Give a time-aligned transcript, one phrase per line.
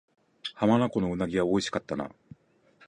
[0.55, 2.09] 浜名湖の鰻は美味しかったな